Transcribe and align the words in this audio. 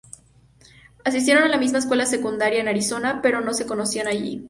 Asistieron 1.05 1.43
a 1.43 1.47
la 1.47 1.59
misma 1.59 1.77
escuela 1.77 2.07
secundaria 2.07 2.59
en 2.59 2.67
Arizona, 2.67 3.21
pero 3.21 3.39
no 3.39 3.53
se 3.53 3.67
conocían 3.67 4.07
allí. 4.07 4.39